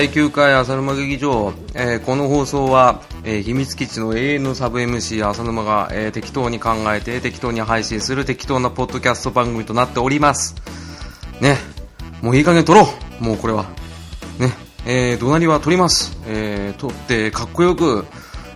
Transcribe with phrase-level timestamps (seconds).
[0.00, 10.54] 第9回浅沼劇場、えーこの放送は、えー秘密基地の永遠のサブ MC 浅沼が、えー適当に考えて適当に配信する適当なポッドキャスト番組となっております。
[11.42, 11.58] ね、
[12.22, 12.88] もういい加減撮ろ
[13.20, 13.64] うもうこれは。
[14.38, 14.54] ね、
[14.86, 16.18] えー、怒鳴りは撮ります。
[16.26, 18.06] えー、撮ってかっこよく、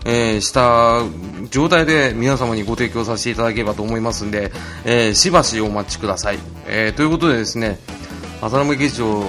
[0.07, 1.03] えーした
[1.51, 4.51] 状態で皆様にご提供させていただければと思いますんで、
[4.87, 6.39] えーしばしお待ちください。
[6.67, 7.81] えーということでですね、
[8.41, 9.23] 浅沼劇場、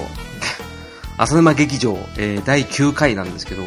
[1.18, 3.62] 浅沼劇場、えー第9回なんですけど、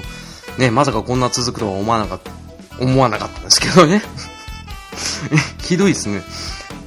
[0.57, 2.31] ね、まさかこんな続くとは思わなかった、
[2.83, 4.01] 思わなかったんですけどね。
[5.61, 6.21] ひどいですね。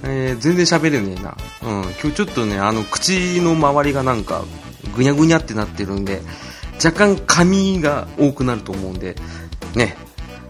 [0.05, 1.37] えー全然喋れねえな。
[1.63, 4.45] うん、今日ちょっとね、あの、口の周りがなんか、
[4.97, 6.23] ぐにゃぐにゃってなってるんで、
[6.85, 9.17] 若干髪が多くなると思うんで、
[9.75, 9.97] ね、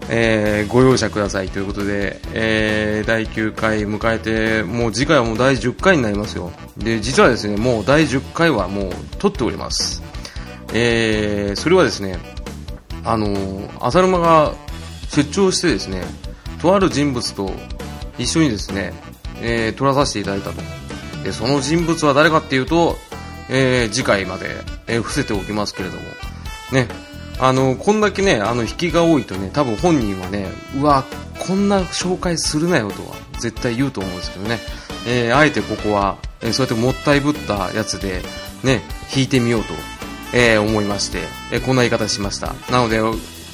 [0.09, 6.51] えーご容赦くださいということで、えー第9回迎えて、もう次回はもう第10回になりますよ。
[6.77, 10.01] で、実はですね、もう第10回はもう撮っております。
[10.73, 12.17] えーそれはですね、
[13.03, 14.53] あのー浅沼が
[15.09, 16.03] 出張してですね、
[16.61, 17.51] とある人物と
[18.17, 18.93] 一緒にですね、
[19.41, 20.61] えー撮らさせていただいたと。
[21.23, 22.97] で、その人物は誰かっていうと、
[23.49, 24.47] えー次回まで、
[24.87, 26.01] えー伏せておきますけれども、
[26.71, 26.87] ね、
[27.39, 30.47] あの、こんだけね、あの、引きが多いとね、多分本人はね、
[30.79, 31.03] うわ、
[31.39, 34.59] こんな紹介するなよとは絶対言うと思うんですけどね、
[35.07, 38.21] えーあえてここは、えーそうやってもったいぶったやつで、
[38.63, 38.81] ね、
[39.13, 39.73] 弾いてみようと、
[40.33, 41.19] えー思いまして、
[41.51, 42.53] えーこんな言い方しました。
[42.71, 43.01] なので、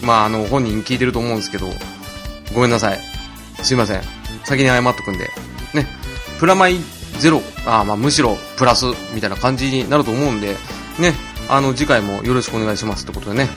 [0.04, 1.70] まあ、あの、本人聞いてると思うんですけど、
[2.54, 3.00] ごめんなさい。
[3.64, 4.02] すいません。
[4.46, 5.30] 先に謝っとくんで。
[5.74, 5.88] ね。
[6.40, 6.78] プラマイ
[7.18, 10.56] ゼロ、あまあ、むしろプラスみたいな感じになると思うんで、
[11.00, 11.14] ね。
[11.50, 13.50] あの、次回もよろしくお願いしますってことでね。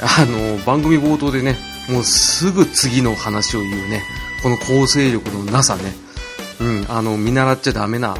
[0.00, 4.02] あの、番組冒頭でね、もうすぐ次の話を言うね。
[4.42, 5.94] この構成力のなさね。
[6.60, 8.16] うん、あの、見習っちゃダメな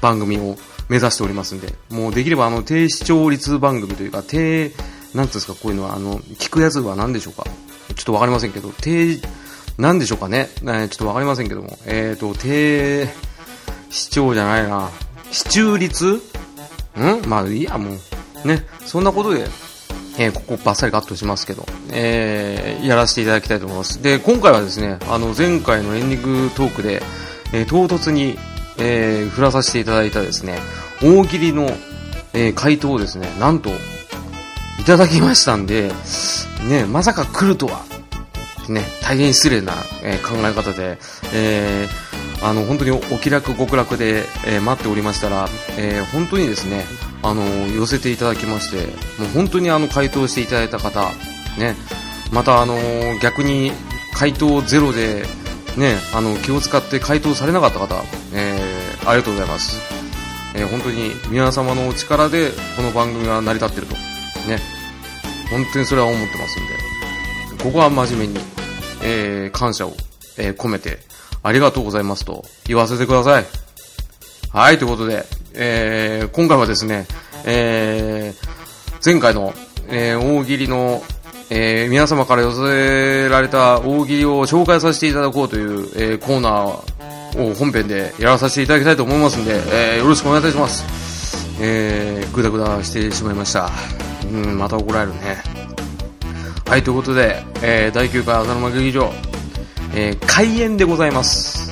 [0.00, 0.56] 番組を
[0.88, 4.74] 目指しておりますんで、もうできればあの、低視聴率番組というか、低、なんてい
[5.14, 7.44] うんですか、こういうのは、あの、聞くやつは何でしょうか
[7.96, 9.20] ちょっとわかりませんけど、低、
[9.78, 13.08] なんでしょうかね、えーちょっとわかりませんけども、えーと、低
[13.90, 14.90] 視聴じゃないな、
[15.32, 16.14] 視聴率？
[16.14, 16.20] ん？
[17.26, 17.98] まあいいや、もう。
[18.44, 19.44] ね、そんなことで、
[20.18, 24.02] えーここバッサリカットしますけど、えーやらせていただきたいと思います。
[24.02, 27.02] で、今回はですね、あの、前回のエンディングトークで、
[27.52, 28.38] えー唐突に、
[28.78, 30.58] えー振らさせていただいたですね、
[31.02, 31.70] 大喜利の、
[32.32, 33.70] え回答をですね、なんと、
[34.78, 35.90] いただきましたんで、
[36.68, 37.82] ね、まさか来るとは、
[38.68, 40.98] ね、大変失礼な、え考え方で、
[41.32, 42.10] えー
[42.42, 46.84] あの、本当にお気楽極楽で、え待っておりましたら、えー本当にですね、
[47.22, 48.86] あの、寄せていただきまして、
[49.20, 51.10] もう本当にあの、回答していただいた方、
[51.58, 51.76] ね、
[52.32, 52.76] またあの、
[53.20, 53.72] 逆に
[54.14, 55.24] 回答ゼロで、
[55.76, 59.80] ね、あの、気を使って回答されなかった方、えーありがとうございます。
[60.54, 63.94] えー本当に皆様のお力でこの番組が成り立ってると。
[64.46, 64.58] ね。
[65.50, 68.44] 本当にそれは思ってますんで、ここは真面目に、
[69.02, 69.94] えー感謝を、
[70.36, 70.98] え込めて、
[71.42, 73.46] ありがとうございますと言わせてください。
[74.52, 75.24] はい、ということで、
[75.54, 77.06] えー今回はですね、
[77.44, 78.50] えー
[79.04, 79.54] 前回の、
[79.88, 81.02] えー大喜利の、
[81.50, 89.60] え皆様から寄せられた大喜利を紹介させていただこうという、えコーナーを本編でやらさせていただきたいと思いますんで、
[89.94, 90.84] えよろしくお願いいたします。
[91.60, 93.70] えー、ぐだぐだしてしまいました。
[94.24, 95.42] うん、また怒られるね。
[96.66, 99.12] はい、ということで、え第9回浅沼劇場、
[99.94, 101.69] え開演でございます。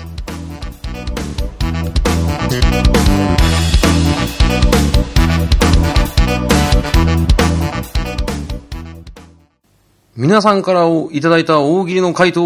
[10.19, 12.43] 皆さんからいただいた大喜利の回答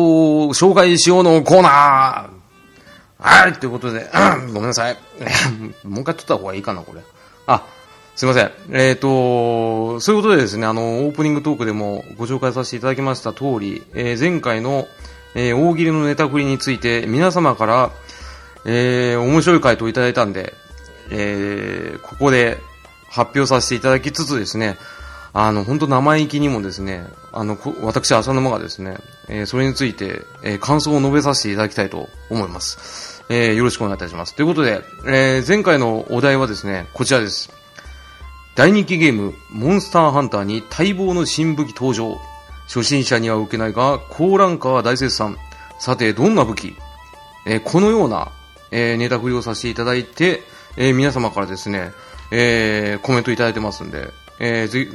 [0.46, 2.30] を紹介しようのコーナー
[3.16, 4.10] はい、ということで、
[4.52, 4.98] ごめんなさい。
[5.82, 7.00] もう一回撮った方がいいかな、これ。
[7.46, 7.64] あ、
[8.14, 8.50] すいません。
[8.72, 14.86] えっ、と、そういうことでですね、あの、オープニングトークでもご紹介させていただきました通り、えー前回の、
[15.34, 17.90] えー大喜利のネタ振りについて、皆様から、
[18.66, 20.52] えー面白い回答をいただいたんで、
[21.08, 22.58] えーここで
[23.08, 24.76] 発表させていただきつつですね、
[25.34, 28.98] あの、本当生意気にもですね、あの、私、浅沼がですね、
[29.28, 33.24] えーそれについて、えー感想を述べさせていただきたいと思います。
[33.30, 34.34] えーよろしくお願いいたします。
[34.34, 37.50] ということで、え前回のお題はですね、こちらです。
[38.54, 42.20] 大人気ゲーム、モンスターハンターに待望の新武器登場。
[42.66, 45.38] 初心者には受けないが、高ランカーは大絶賛。
[45.78, 46.76] さて、どんな武器？
[47.46, 48.30] えこのような、
[48.70, 50.42] えネタ振りをさせていただいて、
[50.76, 51.92] え皆様からですね、
[52.30, 54.08] えーコメントいただいてますんで、
[54.44, 54.88] えーぜ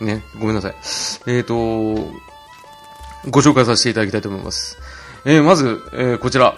[0.00, 0.74] ね、ごめんなさい。
[1.26, 1.54] えっ、と、
[3.28, 4.78] ご紹介させていただきたいと思います。
[5.24, 6.54] えーまず、えーこちら、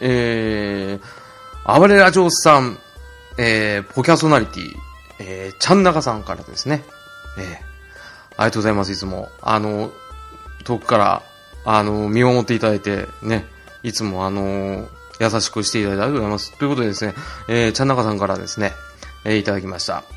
[0.00, 2.78] えー、暴れラジオさん、
[3.36, 4.74] えーポキャソナリティ、
[5.18, 6.82] えー、ちゃんなかさんからですね。
[7.38, 7.56] えー、あり
[8.46, 9.28] がとうございます、いつも。
[9.42, 9.92] あの、
[10.64, 11.22] 遠くから、
[11.66, 13.44] あの、見守っていただいて、ね、
[13.82, 14.88] いつもあの、
[15.20, 16.58] 優しくしていただいてありがとうございます。
[16.58, 17.14] ということでですね、
[17.48, 18.72] えー、ちゃんなかさんからですね、
[19.24, 20.15] えー、いただきました。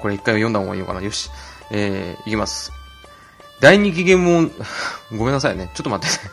[0.00, 1.02] これ一回読んだ方がいいのかな？
[1.02, 1.30] よし。
[1.70, 2.72] えー、いきます。
[3.60, 4.50] 大人気ゲームを、
[5.16, 5.70] ごめんなさいね。
[5.74, 6.30] ちょっと待ってね。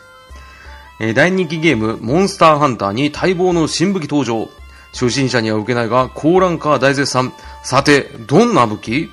[1.00, 4.48] えー、大人気ゲーム、モンスターハンターに待望の新武器登場。
[4.92, 7.32] 初心者には受けないが、高ランカー大絶賛。
[7.62, 9.10] さて、どんな武器？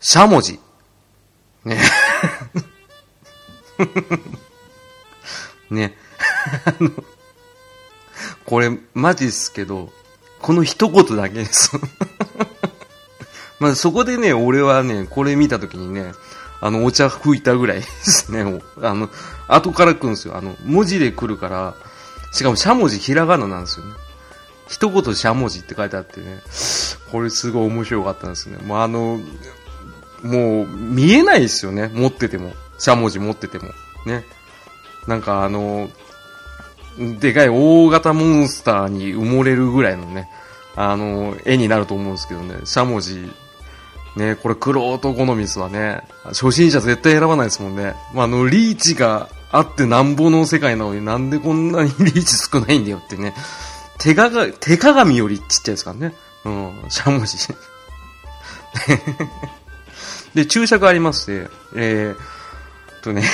[0.00, 0.60] しゃもじ。
[1.64, 1.78] ね。
[5.70, 5.96] ね。
[6.64, 6.90] あの、
[8.44, 9.92] これ、マジっすけど、
[10.40, 11.72] この一言だけです。
[13.60, 16.12] まあそこでね、俺はね、これ見たときにね、
[16.60, 18.60] あの、お茶吹いたぐらいですね。
[18.82, 19.10] あの、
[19.46, 20.36] 後から来るんですよ。
[20.36, 21.74] あの、文字で来るから、
[22.32, 23.92] しかもしゃもじひらがななんですよね。
[24.68, 26.42] 一言しゃもじって書いてあってね、
[27.10, 28.58] これすごい面白かったんですね。
[28.58, 29.20] もうあの、
[30.22, 31.90] もう見えないですよね。
[31.94, 32.52] 持ってても。
[32.78, 33.70] しゃもじ持ってても。
[34.04, 34.24] ね。
[35.06, 35.88] なんかあの、
[37.20, 40.28] でかい大型モンスターに埋もれるぐらいのね、
[40.76, 43.30] あの、絵になると思うんですけどね、しゃもじ
[44.16, 46.02] ね、これ、クロート好みですわね。
[46.24, 47.94] 初心者絶対選ばないですもんね。
[48.14, 53.34] まあ、あの、リーチがあってなんぼの世界なのになんでこんなにリーチ少ないんだよってね。
[53.98, 56.14] 手がが、手鏡よりちっちゃいですからね。
[56.44, 57.36] うん、しゃもじ。
[60.34, 63.22] で、注釈ありまして、えー、とね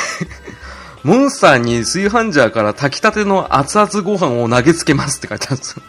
[1.05, 5.83] モンスターに炊飯ジャーから炊きたての熱々ご飯を投げつけますって書いてあるんですよ。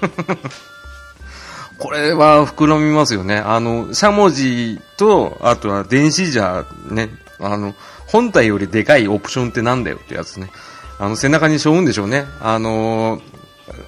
[1.78, 3.36] これは膨らみますよね。
[3.36, 7.74] あの、しゃもじと、あとは電子じゃ、ね、あの、
[8.06, 10.50] 本体よりでかいオプションってなんだよってやつね。
[10.98, 12.26] あの、背中に背負うんでしょうね。
[12.40, 13.20] あの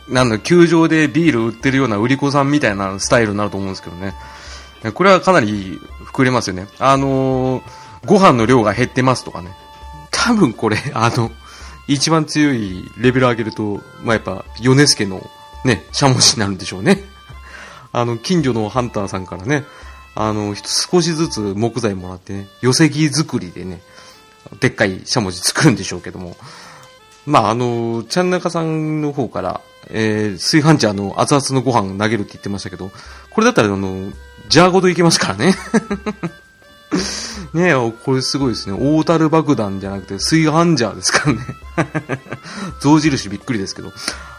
[0.08, 4.14] なんだ、球場でビール売ってるような売り子さんみたいなスタイルになると思うんですけどね。
[4.92, 5.80] これはかなり
[6.12, 6.66] 膨れますよね。
[6.78, 7.62] あの
[8.06, 9.50] ご飯の量が減ってますとかね。
[10.22, 11.31] 多分これ、あの、
[11.88, 15.22] 一番強いレベル上げると、まあ、やっぱ、ヨネスケの
[15.64, 17.02] ね、しゃもじになるんでしょうね。
[17.93, 19.64] あの、近所のハンターさんからね、
[20.14, 23.81] あの、少しずつ木材もらってね、寄せ木作りでね、
[24.61, 26.37] でっかいしゃもじ作るんでしょうけども、
[27.25, 32.90] まあ、あの、ちゃんなかさんの方から、えー、炊飯ジャーの熱々のご飯を投げるって言ってましたけど、
[33.31, 34.12] これだったら、あの、
[34.50, 35.55] ジャーごといけますからね。
[37.54, 38.76] ねえ、これすごいですね。
[38.78, 42.20] 大樽爆弾じゃなくて、炊飯ジャーですからね。
[42.81, 43.92] 象印びっくりですけど。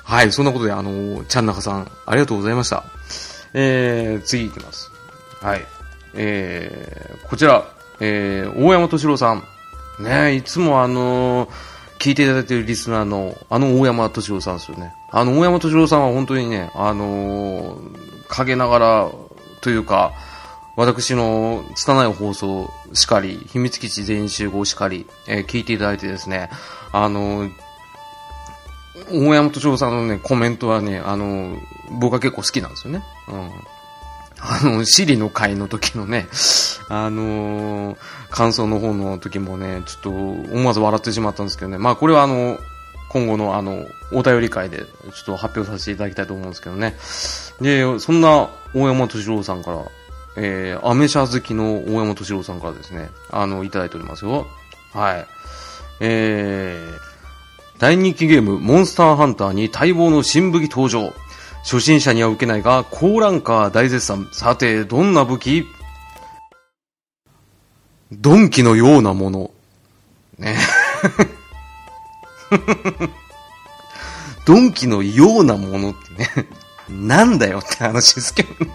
[0.03, 2.83] はい、そんなことで、あの、ちゃんなかさん、ありがとうございました。
[3.53, 4.92] えー、次いきます。
[5.42, 5.65] はい。
[6.13, 7.65] えー、こちら、
[8.00, 9.44] えー、大山敏郎さん。
[10.00, 11.50] ねいつもあのー、
[12.00, 14.94] 聞いていただいているリスナーの、あの大山敏郎さんですよね。
[15.12, 17.97] あの大山敏郎さんは本当にね、あのー、
[18.27, 19.12] 陰ながら
[19.62, 20.13] というか、
[20.75, 26.50] 私の拙い放送しかり、秘密基地全員集合しかり、えー、聞いていただいてですね、
[26.91, 27.50] あの、
[29.12, 31.57] 大山敏郎さんのね、コメントはね、あの、
[31.99, 33.04] 僕は結構好きなんですよね。
[33.28, 33.51] うん。
[34.44, 36.28] あの、シリの会の時のね、
[36.90, 37.97] あのー、
[38.31, 41.78] 感想の方の時もね、ちょっと思わず笑ってしまったんですけどね。
[41.78, 42.57] まあこれはあの、
[43.09, 46.95] 今後のあの、お便り会でちょっと発表させていただきたいと思うんですけどね。
[47.61, 49.78] で、そんな大山敏郎さんから、
[50.38, 54.47] えー、アメ車好きの大山敏郎さんからですね、あの、いただいておりますよ。
[54.94, 55.26] はい。
[56.00, 61.14] えー、大人気ゲーム、モンスターハンターに待望の新武器登場。
[61.64, 64.28] 初心者には受けないが、高ランカー大絶賛。
[64.31, 65.66] さて、どんな武器？
[68.11, 69.52] ドンキのようなもの。
[70.38, 70.57] ね。
[74.45, 76.47] ドンキのようなものってね。
[76.90, 78.71] なんだよって話ですけどね。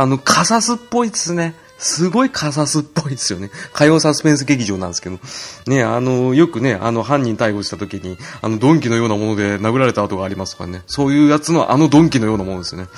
[0.00, 1.54] あの、カサスっぽいですね。
[1.78, 3.50] すごいカサスっぽいですよね。
[3.72, 5.18] 火曜サスペンス劇場なんですけど。
[5.66, 10.82] ね、あの、よくね、あの、犯人逮捕した時に、あの、ドンキのようなもので殴られた跡がありますからね。
[10.86, 12.88] そういうやつのあのドンキのようなものですよね。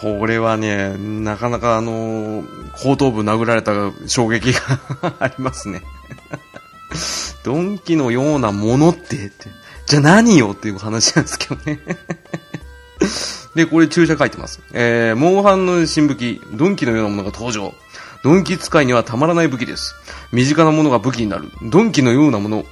[0.00, 2.44] これはね、なかなかあの、
[2.82, 3.72] 後頭部殴られた
[4.06, 4.60] 衝撃が
[5.18, 5.82] ありますね。
[7.44, 9.48] ドンキのようなものって、って、
[9.86, 11.80] じゃあ何よっていう話なんですけどね。
[13.54, 14.60] で、これ注射書いてます。
[14.72, 17.74] えー、モンハンの新武器、ドンキのようなものが登場。
[18.22, 19.94] ドンキ使いにはたまらない武器です。
[20.32, 21.50] 身近なものが武器になる。
[21.62, 22.64] ドンキのようなもの、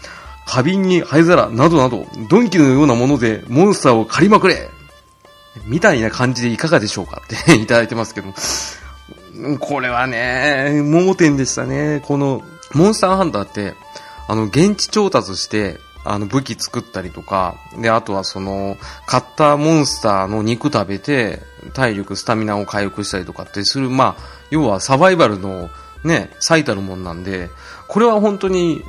[0.46, 4.68] 花瓶に灰皿などなど、ドンキのようなものでモンスターを狩りまくれ
[5.66, 7.22] みたいな感じでいかがでしょうか？
[7.24, 8.34] って いただいてますけど。
[9.58, 12.02] これはね、盲点でしたね。
[12.04, 13.74] この、モンスターハンターって、
[14.28, 21.40] あの、現地調達して、あの、武器作ったりとか、で、あとはその、買ったモンスターの肉食べて、
[21.72, 25.70] 体力、スタミナを回復したりとかってする、まあ、要はサバイバルの
[26.04, 27.50] ね、最たるもんなんで、
[27.88, 28.82] これは本当に、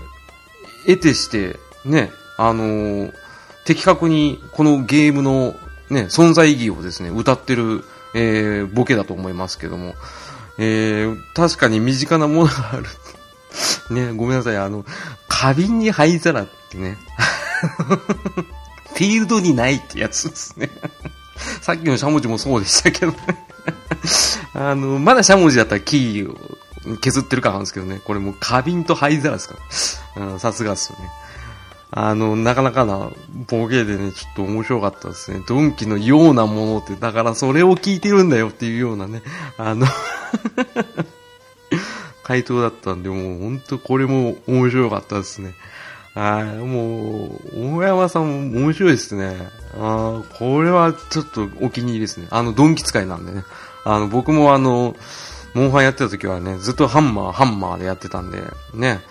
[0.86, 3.14] 得てして、ね、あのー、
[3.66, 5.56] 的確にこのゲームの
[5.90, 9.96] ね、存在意義をですね、歌ってる、えー、ボケだと思いますけども、
[10.58, 12.86] えー、確かに身近なものがある。
[13.90, 14.86] ね、ごめんなさい、あの、
[15.28, 16.98] 花瓶に灰皿ってね、
[18.96, 20.70] フィールドにないってやつですね。
[21.62, 23.18] さっきのしゃもじもそうでしたけどね。
[24.54, 28.00] あの、まだしゃもじだったらキーを削ってるからなんですけどね。
[28.06, 29.56] これもう花瓶と灰皿ですか
[30.16, 30.40] ら。
[30.40, 31.10] さすがっすよね。
[31.92, 33.10] あの、なかなかな
[33.48, 35.42] ボケでね、ちょっと面白かったですね。
[35.48, 39.22] ドンキのようなものって、だからそれを聞いてるんだよっていうようなね、
[39.58, 39.86] あの
[42.26, 45.54] 回答だったんで、もう本当これも面白かったですね。
[46.16, 49.36] はい、もう、大山さんも面白いですね。
[49.78, 52.28] あこれはちょっとお気に入りですね。
[52.32, 53.44] あの、ドンキ使いなんでね。
[53.84, 54.96] あの、僕もあの、
[55.54, 58.42] モンハンやってた時はね、ずっとハンマー、ハンマーでやってたんで、
[58.74, 59.02] ね。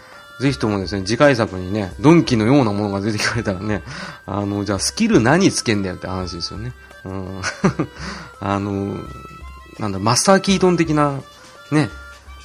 [0.40, 3.85] ぜひともですね、次回作にね、ドンキのようなものが出てくれたらね、
[4.26, 6.73] あの、じゃあスキル何つけんだよって話ですよね。
[7.04, 7.40] うん。
[8.40, 8.99] あの、
[9.78, 11.21] なんだ、マスターキートン的な、
[11.71, 11.90] ね、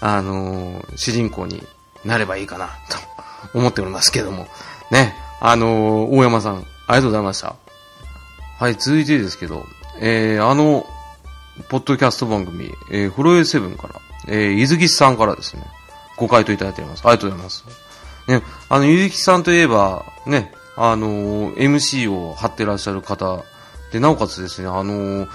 [0.01, 1.65] あの、主人公に
[2.05, 4.47] なればいいかな、と思っておりますけども。
[4.91, 7.55] ね、あの、大山さん、ありがとうございました。
[8.59, 9.65] はい、続いてですけど、
[9.99, 10.85] えー、あの、
[11.67, 15.63] ポッドキャスト番組、えー、フロエセブンから、えー、伊豆木さんからですね、
[16.17, 17.01] ご回答いただいております。
[17.05, 17.65] ありがとうございます。
[18.27, 23.43] ね、あの、ゆうきさんといえば、ね、あのー、MC を張ってらっしゃる方
[23.91, 25.27] で、なおかつですね、あのー、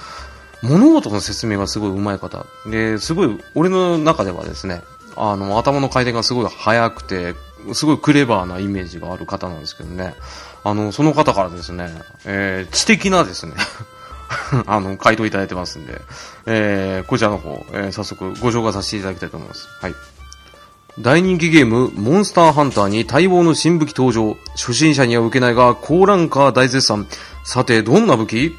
[0.64, 2.46] 物事の説明がすごい上手い方。
[2.66, 4.82] で、すごい、俺の中ではですね、
[5.16, 7.34] あの、頭の回転がすごい速くて、
[7.72, 10.14] すごいクレバーなイメージがある方なんですけどね。
[10.64, 11.90] あの、その方からですね、
[12.24, 13.52] えー、知的なですね、
[14.66, 16.00] あの、回答いただいてますんで、
[16.46, 19.68] えー、こちらの方、えー、早速ご紹介させていただきたいと思います。
[19.80, 19.94] はい。
[21.00, 24.36] 大人気ゲーム、モンスターハンターに待望の新武器登場。
[24.52, 27.08] 初心者には受けないが、高ランカー大絶賛。
[27.44, 28.54] さて、どんな武器？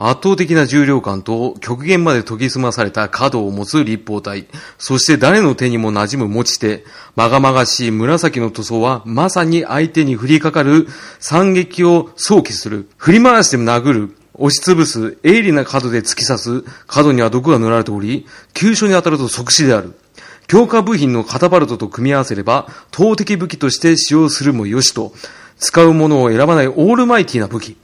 [0.00, 4.46] 圧倒的な重量感と極限まで研ぎ澄まされた角を持つ立方体。
[4.78, 6.84] そして誰の手にも馴染む持ち手。
[7.16, 10.86] まがまがしい紫の塗装はまさに相手に降りかかる
[11.18, 12.88] 惨劇を想起する。
[12.96, 14.16] 振り回して殴る。
[14.34, 15.18] 押しつぶす。
[15.24, 16.64] 鋭利な角で突き刺す。
[16.86, 18.24] 角には毒が塗られており、
[18.54, 19.98] 急所に当たると即死である。
[20.46, 25.12] 強化部品のカタパルトと組み合わせれば、投擲武器として使用するもよしと、
[25.58, 27.76] 使うものを選ばないオールマイティな武器。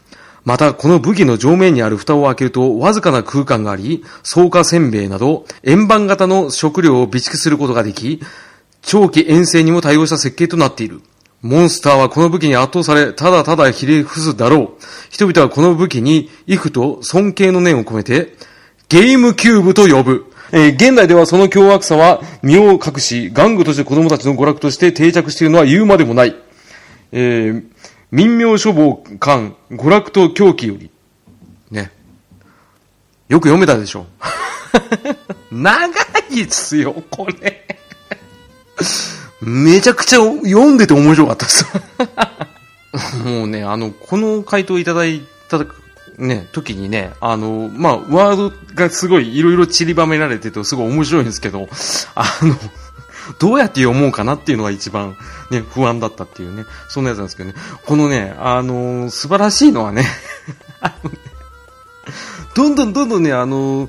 [0.45, 8.21] また、この武器の上面にある蓋を開けると、わずかな空間があり、草加せんべいなど、円盤型の食料を備蓄することができ、
[8.83, 11.01] 長期遠征にも対応した設計となっている。
[11.41, 14.83] モンスターはこの武器に圧倒され、ただただひれ伏すだろう。
[15.11, 18.37] 人々はこの武器に、幾と尊敬の念を込めて、
[18.89, 20.27] ゲームキューブと呼ぶ。
[20.53, 26.37] えー、現代ではその凶悪さは身を隠し、玩具として子供たちの娯楽として定着しているのは言うまでもない。
[27.13, 27.65] えー、
[28.15, 30.89] 民名処方官、娯楽と狂気より。
[31.73, 31.91] ね。
[33.29, 34.07] よく読めたでしょ。
[35.51, 35.89] 長
[36.31, 37.67] いですよ、これ。
[39.41, 41.67] めちゃくちゃ読んでて面白かったです。
[43.27, 45.67] もうね、あの、この回答いただいた
[46.17, 51.69] ね、時にね、あの、まあ、ワードがすごいいろいろ散りばめられてて、すごい面白いんですけど、
[52.15, 52.57] あの、
[53.39, 55.17] どうやって読もうかなっていうのが一番
[55.51, 60.05] ね、不安だったっていうね、そんなやつなんですけどね、このね、あの素晴らしいのはね、
[60.81, 61.11] あの、
[62.55, 63.89] どんどんどんどんね、あの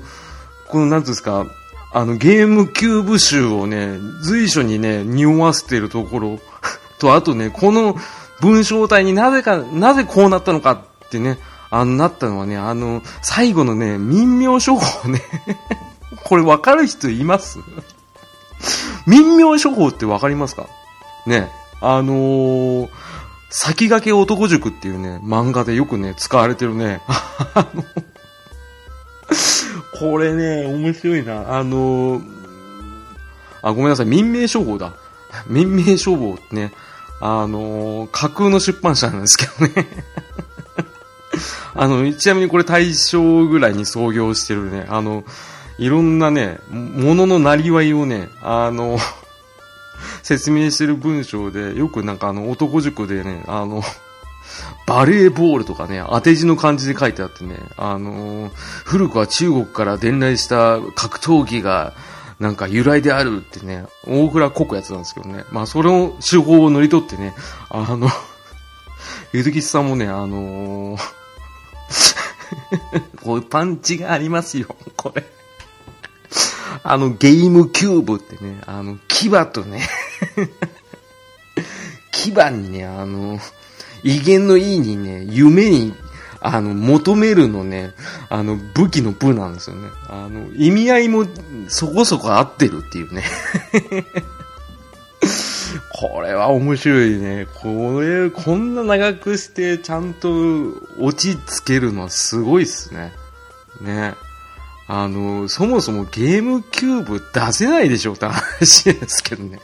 [0.68, 1.46] この、なんていうんですか、
[1.92, 6.40] あの、ゲームキューブ集をね、随所にね、匂わせてるところ
[6.98, 7.96] と、あとね、この
[8.40, 11.38] 文章体になぜか、なぜこうなったのかってね、
[11.70, 15.22] あの、なったのはね、あの、最後のね、民名処方ね
[16.24, 17.58] これ分かる人います？
[19.06, 20.66] 民名処方って分かりますか？
[21.26, 22.88] ね、あのー、
[23.50, 27.00] 先駆け男塾っていうね、漫画でよくね、使われてるね、
[27.54, 27.84] あの、
[29.98, 31.56] これね、面白いな。
[31.56, 32.24] あのー、
[33.62, 34.92] あ、ごめんなさい、民名処方だ。
[35.48, 36.72] 民名処方ってね、
[37.20, 39.86] あのー、架空の出版社なんですけどね。
[41.74, 45.24] あの、ちなみにこれ大正ぐらいに創業してるね、あの、
[45.78, 48.98] いろんなね、もののなりわいをね、あの、
[50.22, 53.82] 説明してる文章で、よくなんかあの、男塾でね、あの、
[54.86, 58.50] バレーボールとかね、当て字の漢字で書いてあってね、あの
[58.84, 61.92] 古くは中国から伝来した格闘技が、
[62.38, 65.44] なんか由来であるってね、大倉こくやつなんですけどね。
[65.50, 67.34] まあ、それを手法を乗り取ってね、
[67.70, 68.08] あの、
[69.32, 71.00] ゆずきさんもね、あのー、
[73.24, 74.66] こういうパンチがありますよ、
[74.96, 75.24] これ。
[76.88, 79.82] あの、ゲームキューブってね、あの、牙とね
[82.12, 83.40] 牙にね、あの、
[84.04, 85.96] 威厳のいいにね、夢に、
[86.40, 87.92] あの、求めるのね、
[88.28, 89.88] あの、武器の部なんですよね。
[90.08, 91.26] あの、意味合いも
[91.66, 93.24] そこそこ合ってるっていうね。
[95.92, 97.48] これは面白いね。
[97.62, 103.12] これ、こんな長くしてちゃんと落ち着けるのはすごいっすね。
[103.80, 104.14] ね。
[104.88, 109.60] あの、そもそもゲームキューブ出せないでしょって話ですけどね。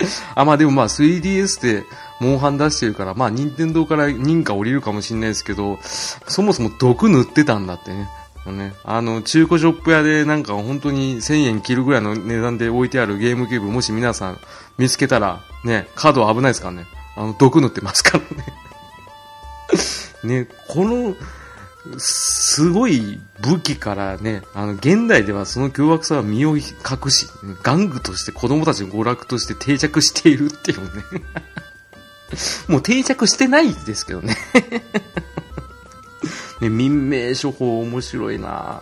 [0.34, 1.84] あ、まあでもまあ 3DS で
[2.20, 8.08] モンハン出してるから、まあ任天堂から認可降りるかもしれないですけど、そもそも毒塗ってたんだってね。
[8.52, 14.38] ね、あの、中古ショップ屋でなんか本当に1000円切るぐらいの値段で置いてあるゲームキューブ、もし皆さん
[14.78, 16.86] 見つけたら、ね、カード危ないですからね。
[17.16, 18.44] あの、毒塗ってますからね。
[20.22, 21.14] ね、この、
[21.98, 26.64] すごい武器からね、あの、現代ではその凶悪さは身を隠
[27.10, 27.26] し、
[27.62, 31.04] 玩具として子供たちの娯楽として定着しているっていうね。
[32.68, 34.36] もう定着してないですけどね。
[36.60, 38.80] ね、民命処方面白いな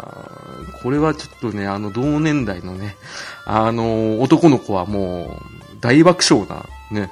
[0.83, 2.97] これはちょっとね、あの、同年代のね、
[3.45, 5.43] あの、男の子はも
[5.75, 7.11] う、大爆笑な、ね、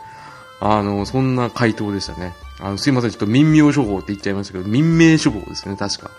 [0.61, 2.35] あの、そんな回答でしたね。
[2.63, 6.11] あの、すいません、ちょっと民名処方って言っちゃいましたけど、民名処方ですね、確か。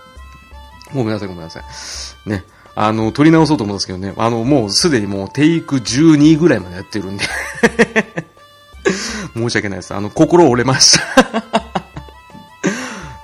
[0.93, 2.29] ごめんなさい、ごめんなさい。
[2.29, 2.43] ね。
[2.75, 7.23] あの、取り直そうと思うんですけどね、あの、もうすでにもうテイク12ぐらいまでやってるんで
[9.33, 9.93] 申し訳ないです。
[9.93, 11.43] あの、心折れました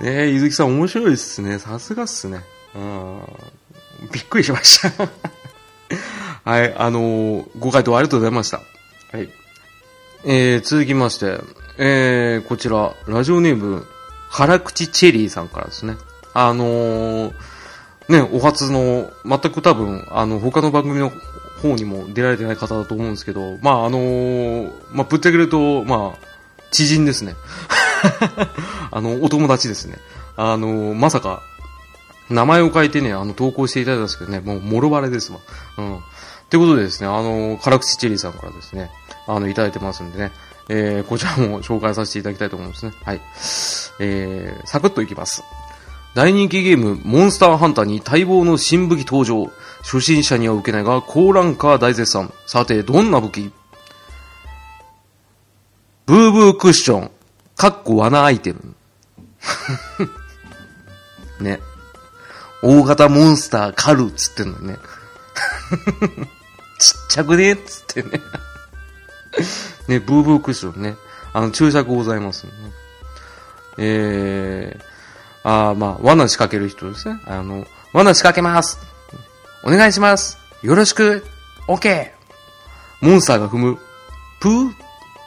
[0.00, 1.58] ねえ、ゆずきさん面白いっすね。
[1.58, 2.42] さすがっすね。
[2.74, 3.20] うん。
[4.10, 5.08] びっくりしました
[6.44, 8.62] はい、あの、ご回答ありがとうございました。
[9.12, 9.28] はい。
[10.22, 11.40] えー、続きまして、
[11.78, 13.86] えー、こちら、ラジオネーム、
[14.30, 15.96] 辛口チェリーさんからですね。
[16.34, 17.32] あのー、
[18.10, 21.10] ね、お初の、全く多分、あの、他の番組の
[21.62, 26.26] 方にも出られてない方だと思うんですけど、まあ、あのー、まあ、ぶっちゃけると、まあ、
[26.70, 27.34] 知人ですね。
[28.92, 29.96] あの、お友達ですね。
[30.36, 31.42] あのー、まさか、
[32.28, 35.38] 名前を書いてね、あの、投稿していただいたんですけどね、もう、もろバレですわ。
[35.78, 35.98] うん。
[36.50, 38.90] ということでですね、あの、辛口チェリーさんからですね、
[39.26, 40.32] あの、いただいてますんでね、
[40.68, 42.92] えー、こちらも紹介させていただきたいと思うんですね。
[43.04, 43.20] はい。
[44.00, 45.44] えー、サクッといきます。
[46.14, 49.50] 大人気ゲーム、モンスターハンターに待望の新武器登場。
[49.82, 52.32] 初心者には受けないが、高ランカー大絶賛。
[52.46, 53.52] さて、どんな武器？
[56.06, 57.10] ブーブークッション。
[57.56, 58.74] かっこ罠アイテム。
[61.40, 61.60] ね。
[62.62, 64.78] 大型モンスター狩るっつってんのね。
[66.80, 67.52] ちっちゃくね？
[67.52, 68.10] っつってね。
[69.86, 70.96] ね、ブーブークッションね。
[71.32, 72.52] あの、注釈ございますね。
[73.78, 77.20] えー、あまあ、罠仕掛ける人ですね。
[77.26, 78.78] あの、罠仕掛けます
[79.64, 81.24] お願いしますよろしく
[81.66, 82.10] !OK!
[83.00, 83.78] モンスターが踏む、
[84.40, 84.72] プー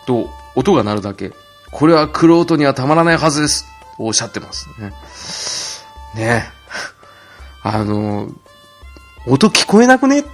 [0.05, 1.31] と音が鳴るだけ。
[1.71, 3.65] これはクロートにはたまらないはずです
[3.97, 4.93] おっしゃってますね。
[6.15, 6.45] ね
[7.63, 8.29] あの、
[9.25, 10.19] 音聞こえなくね？
[10.19, 10.29] って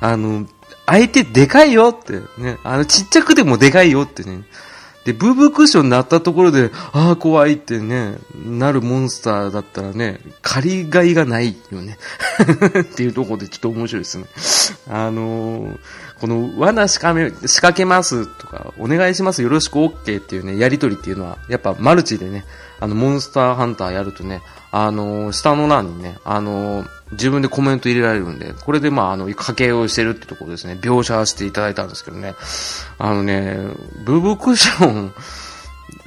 [0.00, 0.46] あの、
[0.86, 2.58] 相手でかいよって、ね。
[2.64, 4.44] あの、ちっちゃくてもでかいよってね。
[5.04, 11.98] で、ブーブークッションになったところで、ああ、怖いってね、なるモンスターだったらね、借りがいがないよね。
[12.80, 14.24] っていうところでちょっと面白いですね。
[14.88, 15.78] あのー、
[16.20, 22.44] この罠仕掛め、仕掛けますとか、お願いしますよろしく OK っていうね、やりとりっていうのは、やっぱマルチでね、
[22.80, 32.34] あの、モンスターハンターやるとね、あのー、下の欄にね、あのー自分でコメント入れられるんで、これでまあ、あの、家計をしてるってところですね、描写していただいたんですけどね。
[32.98, 33.56] あのね、
[34.04, 35.14] ブーブークッション、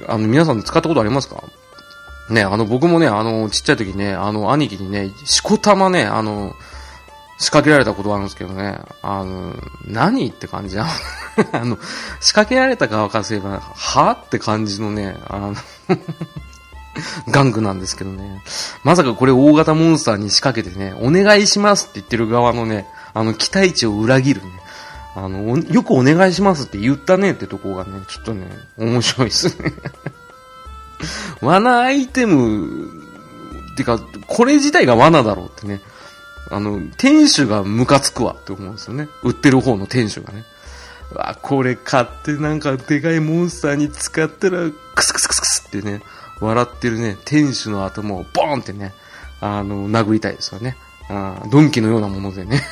[0.06, 1.42] あの、皆さん使ったことありますか？
[2.30, 6.54] ね、あの、僕もね、あの、ちっちゃい時ね、あの、兄貴にね、しこたまね、あの、
[7.38, 10.86] 仕掛けられたことがあるんですけどね、あの、何って感じ あ
[11.52, 11.76] の、
[12.20, 14.12] 仕掛けられた側からすれば、は？
[14.12, 15.54] って感じのね、あの
[17.28, 18.42] 玩具なんですけどね。
[18.84, 24.48] まさかこれ大型モンスターに仕掛けてね、お願いしますって言ってる側のね、あの、期待値を裏切るね。
[25.14, 29.72] あの、よくお願いしますって言ったねってとこがね、ちょっとね、面白いですね。
[31.42, 33.02] 罠アイテム、
[33.72, 35.80] ってか、これ自体が罠だろうってね。
[36.50, 39.08] あの、店主がムカつくわって思うんですよね。
[39.22, 40.44] 売ってる方の店主がね。
[41.14, 46.02] わ、これ買ってなんかでかいモンスターに使ったら、クスクスクスクスってね、
[46.44, 48.92] 笑ってるね、店主の頭をボーンってね、
[49.40, 50.76] あの、殴りたいですよね。
[51.10, 52.62] うん、ドンキのようなものでね。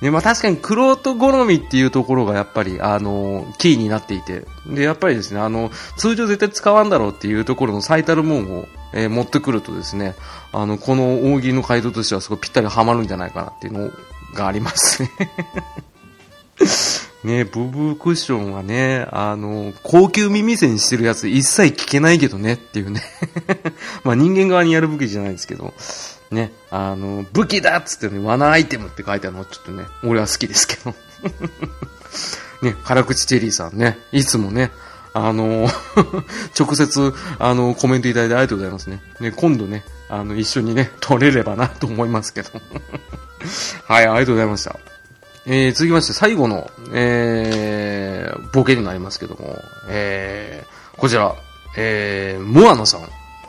[0.00, 10.14] ね、まあ確かに、クロート好みっていうところがやっぱり、あの、キーになっていて、で、やっぱりですね、あの、通常絶対使わんだろうっていうところの最たるもんを、えー、持ってくるとですね、
[10.52, 13.90] あの、この大喜利の回答としてはすごいぴったりはまるんじゃないかなっていうの
[14.34, 15.10] がありますね。
[17.24, 23.02] ね、ブブークッションはね、あの、高級耳栓してるやつ一切聞けないけどねっていうね。
[24.04, 25.74] まあ人間側にやる武器じゃないですけど、
[26.30, 30.94] ね、あの、武器だっつってね、罠アイテムって書いてあるのちょっとね、俺は好きですけど。
[32.62, 34.70] ね、辛口チェリーさんね、いつもね、
[35.12, 35.68] あの、
[36.58, 39.02] 直接、あの、コメントいただいてありがとうございますね。
[39.20, 42.50] ね、今度ね、あの、一緒にね、撮れればなと思いますけど。
[43.86, 44.89] はい、ありがとうございました。
[45.52, 49.58] えー、続きまして最後の、えー、ボケになりますけども、
[49.88, 51.34] えー、こちら、
[51.76, 53.00] えー、モアナさん。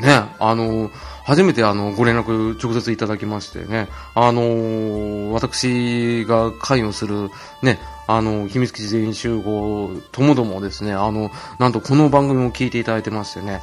[0.04, 0.90] ね、あの
[1.24, 7.30] 初めてあの、ご連絡直接いただきましてね、あの、私が関与する
[7.62, 13.62] ね、あの、秘密基地全員集合ともどもですね、あの、なんとこの番組を聞いていただいてましてね、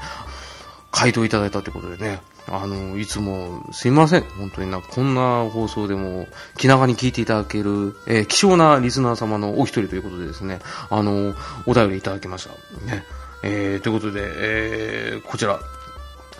[0.90, 4.22] 回答いただいたということでね、あの、いつもすいません。
[4.22, 11.34] 本当にな、こんな放送でも気長に聞いていただける、えー、希少なリスナー様のお一人ということでですね、あの、
[11.66, 12.50] お便りいただきました。
[12.86, 13.04] ね。
[13.42, 15.60] えー、ということで、えー、こちら、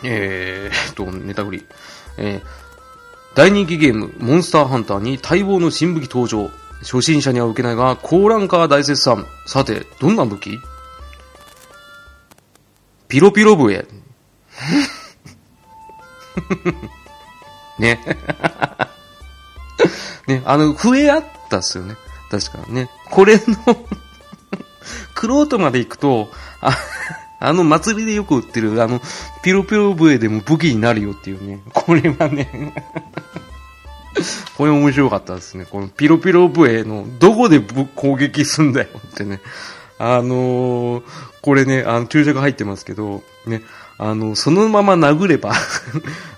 [0.03, 1.67] えー、と、ネタ振り。
[2.17, 6.51] えー、大人気ゲーム、モンスターハンターに待望の新武器登場。
[6.81, 9.27] 初心者には受けないが、高ランカー大絶賛。
[9.47, 10.59] さて、どんな武器？
[13.09, 13.87] ピロピロ笛。
[17.79, 18.01] ね。
[20.27, 21.97] ね、あの、笛あったっすよね。
[22.31, 22.90] 確かね。
[23.11, 23.42] これの
[25.14, 26.29] クロートまで行くと、
[26.61, 26.77] あ、
[27.40, 29.01] あの祭りでよく売ってる、あの、
[29.42, 31.61] ピロピロ笛でも武器になるよっていうね。
[31.73, 32.75] これはね
[34.57, 35.64] これ面白かったですね。
[35.64, 37.61] このピロピロ笛のどこで
[37.94, 39.40] 攻撃すんだよってね。
[39.99, 41.03] あのー、
[41.42, 43.62] これね、あの、注射が入ってますけど、ね、
[43.99, 45.53] あの、そのまま殴れば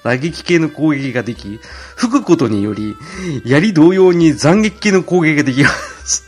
[0.03, 1.61] 打撃系の攻撃ができ、
[1.95, 2.97] 吹くことにより、
[3.45, 6.25] 槍同様に斬撃系の攻撃ができます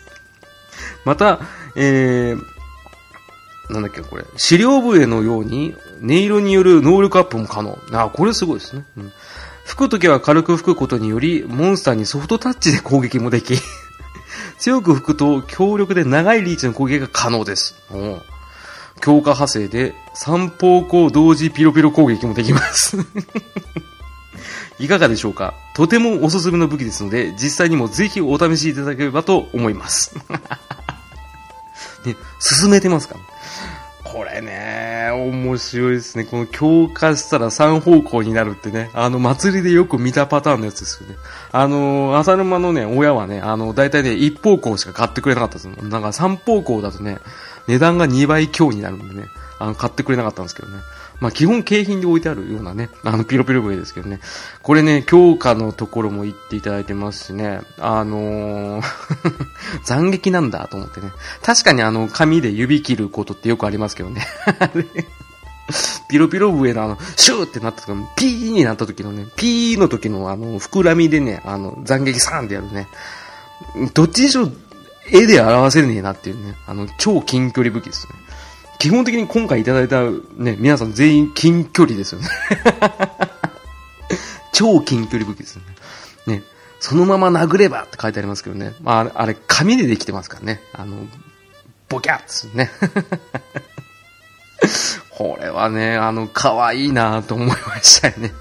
[1.07, 1.41] また、
[1.75, 4.25] えー、なんだっけ、これ。
[4.37, 7.79] 資料笛のように、音色による能力アップも可能。
[7.93, 8.85] あ、これすごいですね。
[8.99, 9.13] うん、
[9.65, 13.55] 吹くときは軽く吹くことにより、モンスターにソフトタッチで攻撃もでき
[14.59, 17.75] 強く吹くと強力で長いリーチの攻撃が可能です。
[19.01, 22.99] 強化派生で三方向同時ピロピロ攻撃もできます
[24.79, 25.55] いかがでしょうか？
[25.75, 30.17] とてもおすすめの武器ですので、実際にもぜひお試しいただければと思います
[32.05, 33.17] ね、進めてますか？
[34.03, 36.25] これね、面白いですね。
[36.25, 41.17] この強化したら3方向になるってね、あの、祭りでよく見たパターンのやつですよね。
[41.51, 45.67] あの、浅沼のね、親はね、あの、大体ね、1方向しか買ってくれなかったです。
[45.67, 47.21] なんか3方向だとね、
[47.69, 50.79] 値段が2倍強になるんでね、あの、買ってくれなかったんですけどね。
[51.21, 54.19] まあ、基本景品で置いてあるようなね、あの、ピロピロ笛ですけどね。
[54.61, 58.85] これね、強化のところも言っていただいてますしね、あのー
[59.87, 61.13] 斬撃なんだと思ってね。
[61.41, 64.27] 確かにあの、紙で指切ることってよくありますけどね。
[66.09, 72.89] ピロピロ笛のあの、シューってなった時の、ピーになった時のね、ピーの時のあの、膨らみでね、あの、斬撃サーンってやるね。
[73.95, 74.51] どっちにしろ、
[75.13, 78.15] 絵で表せねえなっていうね、あの、超近距離武器ですね。
[78.79, 80.03] 基本的に今回いただいた
[80.37, 82.29] ね、皆さん全員近距離ですよね。
[84.53, 85.63] 超近距離武器ですね。
[86.27, 86.43] ね、
[86.81, 88.75] そのまま殴ればって書いてありますけどね。
[88.83, 90.61] まあ、あれ、紙でできてますからね。
[90.73, 90.97] あの、
[91.89, 92.71] ボキャッツね。
[95.11, 98.33] これはね、あの、可愛いなと思いましたよね。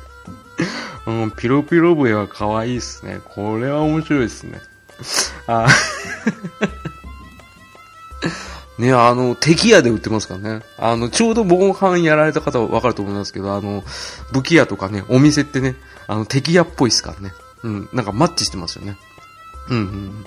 [1.05, 3.19] うん、ピロピロ笛は可愛いっすね。
[3.35, 4.59] これは面白いですね。
[5.47, 5.67] あ
[8.77, 10.61] ね、あの、敵屋で売ってますからね。
[10.77, 13.83] あの、ちょうど防犯やられた方はわかると思いますけど、あの、
[14.31, 15.75] 武器屋とかね、お店ってね、
[16.07, 17.33] あの、敵屋っぽいっすからね。
[17.63, 18.97] うん、なんかマッチしてますよね。
[19.69, 20.25] うん、うん。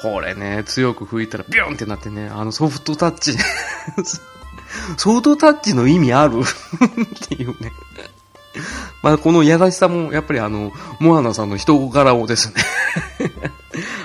[0.00, 3.36] これね、強く吹いたらビューンってなってね、あのソフトタッチ
[4.96, 6.38] ソフトタッチの意味ある？
[6.44, 7.72] っていうね。
[9.02, 12.54] まあ、この優しさも、やっぱりあの、モアナさんの人柄をですね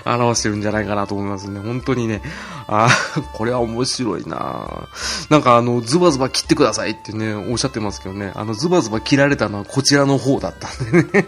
[0.06, 1.60] 表してるんじゃないかなと思いますね。
[1.60, 2.22] 本当にね、
[2.68, 2.90] あ
[3.34, 4.88] これは面白いな
[5.30, 11.26] なんかあの、ズバズバ切ってくださいってね、おっしゃってますけどね、あの、ズバズバ切られたのはこちらの方だったんでね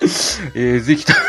[0.54, 1.12] えー、ぜひと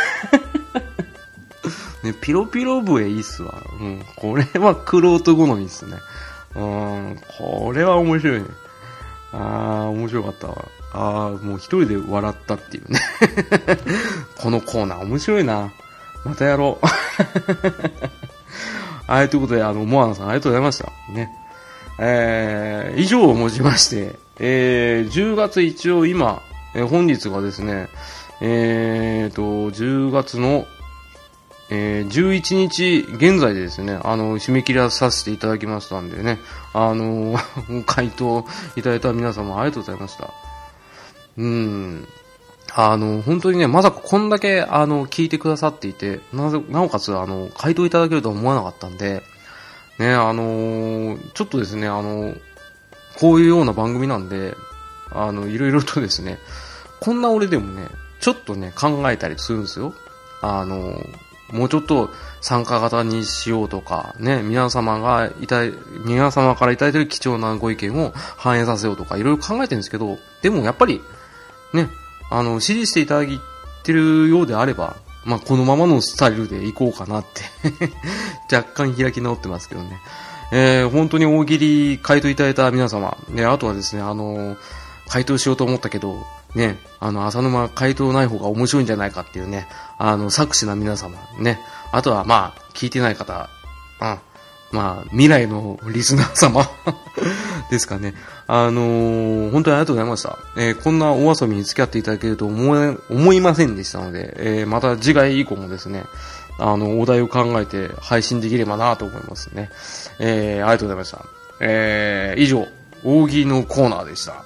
[2.04, 3.62] ね、ピロピロ笛いいっすわ。
[3.80, 4.04] うん。
[4.16, 5.98] これはクロート好みっすね。
[6.56, 7.20] うん。
[7.38, 8.48] これは面白いね。
[9.34, 10.66] あー、面白かったわ。
[10.94, 13.00] ああ、もう一人で笑ったっていうね。
[14.38, 15.72] このコーナー面白いな。
[16.26, 16.86] またやろう。
[19.12, 20.92] はい、ということで、あの、モアナさんありがとうございました。
[21.14, 21.30] ね。
[22.00, 26.42] えー、以上をもちまして、えー、10月一応今、
[26.74, 27.90] えー、本日がですね、
[28.42, 30.66] えーと、10月の、
[31.70, 36.40] えー、11日現在でですね、あの、締め切らさせていただきましたんでね、
[36.74, 37.38] あの、
[37.86, 40.51] 回答いただいた皆様ありがとうございました。
[41.38, 42.08] うん。
[42.74, 49.24] あの、本当にね、まさかこんだけ、あの、聞いてくださっていて、なぜ、なおかつ、あの、回答いただけるとは思わなかったんで、
[50.00, 52.34] ね、あのー、ちょっとですね、あの、
[53.20, 54.56] こういうような番組なんで、
[55.12, 56.40] あの、いろいろとですね、
[57.02, 57.88] こんな俺でもね、
[58.22, 59.94] ちょっとね、考えたりするんですよ。
[60.42, 60.96] あの、
[61.52, 65.74] もうちょっと参加型にしようとか、ね、皆様がいたい、
[66.06, 71.02] 皆様からいただいている貴重なご意見を反映させようとか、いろいろ考えてるんですけど、でもやっぱり、
[71.74, 71.90] ね、
[72.30, 73.40] あの、支持していただい
[73.84, 77.44] てるようであれば、まあ、このままのスタイルでいこうかなって
[78.54, 80.02] 若干開き直ってますけどね。
[80.52, 84.58] えー、本当に大喜利回答いただいた皆様、ね、あとはですね、あのー、
[85.08, 91.60] 回答しようと思ったけど、ね、あの、浅沼回答ない方が面白いんじゃないかっていうね、あの、作詞な皆様、ね、
[91.94, 93.50] あとはまあ、聞いてない方、
[94.02, 94.20] うん、
[94.72, 96.70] まあ、未来のリスナー様
[97.70, 98.14] ですかね。
[98.48, 100.38] あのー、本当にありがとうございました。
[100.58, 106.06] えー、こんなお遊びに付き合っていただけると思え、思いませんでしたので、えー、また次回以降もですね、
[106.58, 109.70] あの、お題を考えて配信できればなと思いますね。
[110.20, 111.26] えー、ありがとうございました。
[111.60, 112.68] えー、以上、
[113.04, 114.44] 大喜利のコーナーでした。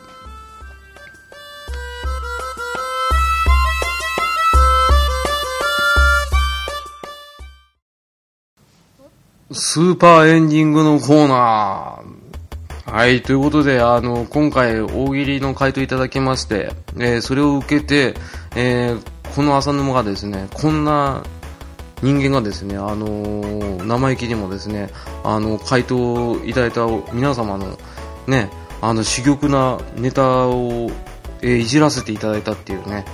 [9.52, 12.92] スーパーエンディングのコーナー。
[12.92, 18.16] はい、ということで、あの、今回大喜利の回答いただきまして、えー、それを受けて、
[18.56, 21.24] えー、この浅沼がですね、こんな
[22.02, 24.90] 人間がですね、あのー、生意気にもですね、
[25.24, 27.78] あの、回答いただいた皆様の、
[28.26, 28.50] ね、
[28.82, 30.90] あの、珠玉なネタを、
[31.44, 33.06] えー、いじらせていただいたっていうね、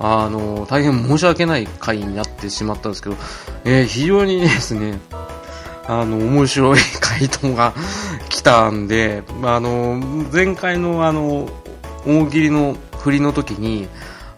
[0.00, 3.16] あの、大変申し訳ない回になってしまったんですけど、
[3.64, 4.98] えー、非常にですね、
[5.88, 7.74] あの、面白い回答が
[8.28, 10.00] 来たんで、あの、
[10.32, 11.48] 前回のあの、
[12.06, 13.88] 大喜利の振りの時に、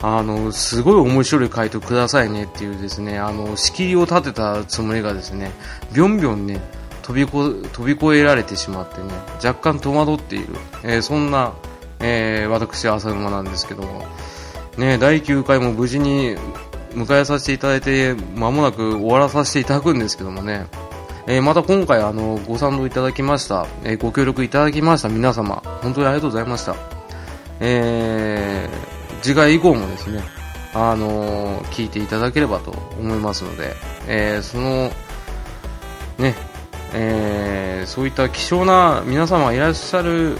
[0.01, 5.53] あの、すごい面白い回答くださいねっていうですね、あの、仕切りを立てたつもりがですね、
[5.93, 6.61] びょんびょんね、
[7.03, 11.53] 飛びこ飛び越えられてしまってね、若干戸惑っている、えー、そんな、
[12.01, 14.07] えー、私、浅沼なんですけども、
[14.77, 16.37] ね、第9回も無事に
[16.93, 20.67] 迎えさせていただいて、間もなく終わらさせていただくんですけどもね、
[21.31, 26.75] えー、また今回あのご賛同いただきました、えー、ご協力いただきました皆様本当にありがとうございました、
[27.61, 30.23] えー、次回以降もですね
[30.75, 33.73] あの聞いていただければと思いますので、
[34.07, 34.91] えその
[36.19, 36.35] ね
[36.93, 40.37] えそういった希少な皆様がいらっしゃる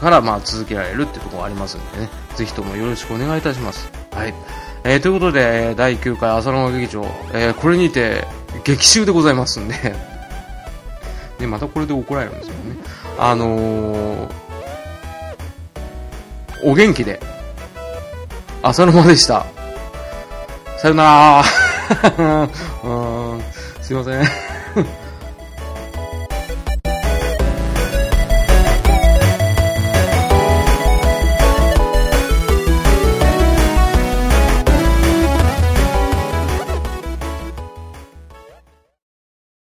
[0.00, 3.90] から、まあ、続けられるってところがありますんでね、ぜひともよろしくお願いいたします。
[4.12, 4.34] はい。
[4.84, 8.24] えー、ということで、第9回浅沼劇場、えー、これにて、
[8.64, 9.94] 激臭でございますんで
[11.38, 12.76] で、 またこれで怒られるんですよね。
[13.18, 14.30] あのー、
[16.64, 17.20] お元気で、
[18.62, 19.46] 浅沼でした。
[20.78, 21.44] さよなら
[22.84, 22.88] う
[23.36, 23.42] ん、
[23.82, 24.47] すいません